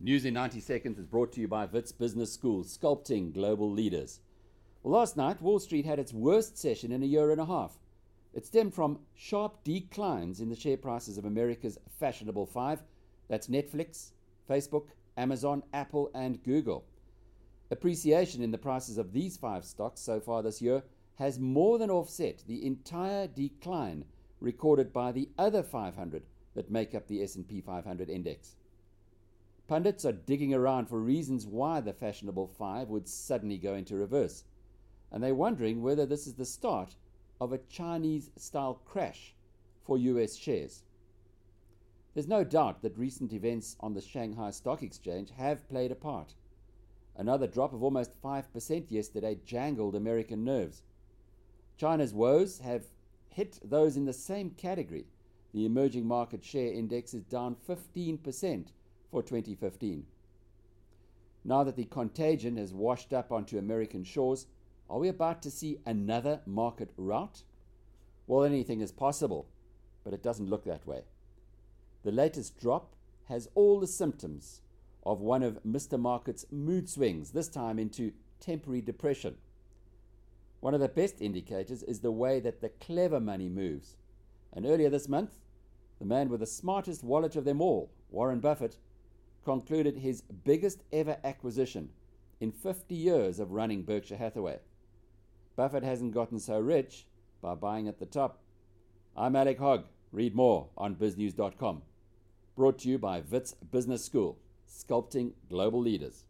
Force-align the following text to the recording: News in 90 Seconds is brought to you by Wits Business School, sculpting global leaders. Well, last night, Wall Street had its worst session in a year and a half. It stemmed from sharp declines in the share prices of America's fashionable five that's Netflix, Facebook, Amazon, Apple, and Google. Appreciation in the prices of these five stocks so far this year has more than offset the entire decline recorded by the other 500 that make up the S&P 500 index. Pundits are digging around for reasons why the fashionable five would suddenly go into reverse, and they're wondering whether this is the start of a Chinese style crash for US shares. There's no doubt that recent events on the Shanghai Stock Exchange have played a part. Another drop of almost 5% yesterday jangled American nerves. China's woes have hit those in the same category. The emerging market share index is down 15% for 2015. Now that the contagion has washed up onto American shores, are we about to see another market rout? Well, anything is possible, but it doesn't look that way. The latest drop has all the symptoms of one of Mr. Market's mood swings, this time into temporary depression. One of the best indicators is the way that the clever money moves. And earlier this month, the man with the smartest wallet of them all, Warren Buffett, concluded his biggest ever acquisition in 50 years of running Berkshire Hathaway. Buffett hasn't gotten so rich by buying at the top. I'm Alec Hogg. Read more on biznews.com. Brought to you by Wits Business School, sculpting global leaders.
News 0.00 0.24
in 0.24 0.34
90 0.34 0.60
Seconds 0.60 0.96
is 0.96 1.06
brought 1.06 1.32
to 1.32 1.40
you 1.40 1.48
by 1.48 1.64
Wits 1.64 1.90
Business 1.90 2.32
School, 2.32 2.62
sculpting 2.62 3.34
global 3.34 3.68
leaders. 3.68 4.20
Well, 4.84 4.94
last 4.94 5.16
night, 5.16 5.42
Wall 5.42 5.58
Street 5.58 5.86
had 5.86 5.98
its 5.98 6.12
worst 6.12 6.56
session 6.56 6.92
in 6.92 7.02
a 7.02 7.06
year 7.06 7.32
and 7.32 7.40
a 7.40 7.46
half. 7.46 7.80
It 8.32 8.46
stemmed 8.46 8.74
from 8.74 9.00
sharp 9.16 9.64
declines 9.64 10.38
in 10.38 10.50
the 10.50 10.54
share 10.54 10.76
prices 10.76 11.18
of 11.18 11.24
America's 11.24 11.78
fashionable 11.98 12.46
five 12.46 12.84
that's 13.26 13.48
Netflix, 13.48 14.12
Facebook, 14.48 14.86
Amazon, 15.16 15.64
Apple, 15.72 16.12
and 16.14 16.44
Google. 16.44 16.84
Appreciation 17.72 18.40
in 18.40 18.52
the 18.52 18.56
prices 18.56 18.98
of 18.98 19.12
these 19.12 19.36
five 19.36 19.64
stocks 19.64 20.00
so 20.00 20.20
far 20.20 20.44
this 20.44 20.62
year 20.62 20.84
has 21.16 21.40
more 21.40 21.76
than 21.76 21.90
offset 21.90 22.44
the 22.46 22.64
entire 22.64 23.26
decline 23.26 24.04
recorded 24.40 24.92
by 24.92 25.10
the 25.10 25.28
other 25.36 25.64
500 25.64 26.22
that 26.54 26.70
make 26.70 26.94
up 26.94 27.08
the 27.08 27.20
S&P 27.20 27.60
500 27.60 28.08
index. 28.08 28.54
Pundits 29.68 30.06
are 30.06 30.12
digging 30.12 30.54
around 30.54 30.88
for 30.88 30.98
reasons 30.98 31.46
why 31.46 31.82
the 31.82 31.92
fashionable 31.92 32.46
five 32.46 32.88
would 32.88 33.06
suddenly 33.06 33.58
go 33.58 33.74
into 33.74 33.96
reverse, 33.96 34.44
and 35.12 35.22
they're 35.22 35.34
wondering 35.34 35.82
whether 35.82 36.06
this 36.06 36.26
is 36.26 36.36
the 36.36 36.46
start 36.46 36.96
of 37.38 37.52
a 37.52 37.58
Chinese 37.58 38.30
style 38.34 38.80
crash 38.86 39.34
for 39.84 39.98
US 39.98 40.36
shares. 40.36 40.84
There's 42.14 42.26
no 42.26 42.44
doubt 42.44 42.80
that 42.80 42.96
recent 42.96 43.34
events 43.34 43.76
on 43.80 43.92
the 43.92 44.00
Shanghai 44.00 44.52
Stock 44.52 44.82
Exchange 44.82 45.32
have 45.36 45.68
played 45.68 45.92
a 45.92 45.94
part. 45.94 46.34
Another 47.14 47.46
drop 47.46 47.74
of 47.74 47.82
almost 47.82 48.18
5% 48.22 48.90
yesterday 48.90 49.38
jangled 49.44 49.94
American 49.94 50.44
nerves. 50.44 50.82
China's 51.76 52.14
woes 52.14 52.60
have 52.60 52.86
hit 53.28 53.60
those 53.62 53.98
in 53.98 54.06
the 54.06 54.14
same 54.14 54.48
category. 54.50 55.04
The 55.52 55.66
emerging 55.66 56.06
market 56.06 56.42
share 56.42 56.72
index 56.72 57.12
is 57.12 57.24
down 57.24 57.54
15% 57.68 58.68
for 59.10 59.22
2015. 59.22 60.04
Now 61.44 61.64
that 61.64 61.76
the 61.76 61.84
contagion 61.84 62.56
has 62.56 62.74
washed 62.74 63.12
up 63.12 63.32
onto 63.32 63.58
American 63.58 64.04
shores, 64.04 64.46
are 64.90 64.98
we 64.98 65.08
about 65.08 65.42
to 65.42 65.50
see 65.50 65.78
another 65.86 66.40
market 66.46 66.90
rout? 66.96 67.42
Well, 68.26 68.44
anything 68.44 68.80
is 68.80 68.92
possible, 68.92 69.46
but 70.04 70.12
it 70.12 70.22
doesn't 70.22 70.50
look 70.50 70.64
that 70.64 70.86
way. 70.86 71.02
The 72.04 72.12
latest 72.12 72.58
drop 72.58 72.94
has 73.28 73.48
all 73.54 73.80
the 73.80 73.86
symptoms 73.86 74.62
of 75.04 75.20
one 75.20 75.42
of 75.42 75.62
Mr. 75.64 75.98
Market's 75.98 76.46
mood 76.50 76.88
swings, 76.88 77.30
this 77.30 77.48
time 77.48 77.78
into 77.78 78.12
temporary 78.40 78.80
depression. 78.80 79.36
One 80.60 80.74
of 80.74 80.80
the 80.80 80.88
best 80.88 81.20
indicators 81.20 81.82
is 81.82 82.00
the 82.00 82.12
way 82.12 82.40
that 82.40 82.60
the 82.60 82.68
clever 82.68 83.20
money 83.20 83.48
moves. 83.48 83.96
And 84.52 84.66
earlier 84.66 84.90
this 84.90 85.08
month, 85.08 85.38
the 85.98 86.04
man 86.04 86.28
with 86.28 86.40
the 86.40 86.46
smartest 86.46 87.04
wallet 87.04 87.36
of 87.36 87.44
them 87.44 87.60
all, 87.60 87.90
Warren 88.10 88.40
Buffett, 88.40 88.76
concluded 89.48 89.96
his 89.96 90.20
biggest 90.20 90.82
ever 90.92 91.16
acquisition 91.24 91.88
in 92.38 92.52
50 92.52 92.94
years 92.94 93.40
of 93.40 93.50
running 93.50 93.82
Berkshire 93.82 94.18
Hathaway. 94.18 94.58
Buffett 95.56 95.82
hasn't 95.82 96.12
gotten 96.12 96.38
so 96.38 96.60
rich 96.60 97.06
by 97.40 97.54
buying 97.54 97.88
at 97.88 97.98
the 97.98 98.04
top. 98.04 98.42
I'm 99.16 99.34
Alec 99.34 99.58
Hogg. 99.58 99.84
Read 100.12 100.34
more 100.34 100.68
on 100.76 100.96
biznews.com. 100.96 101.80
Brought 102.56 102.80
to 102.80 102.90
you 102.90 102.98
by 102.98 103.20
Wits 103.20 103.54
Business 103.72 104.04
School, 104.04 104.36
sculpting 104.70 105.32
global 105.48 105.80
leaders. 105.80 106.24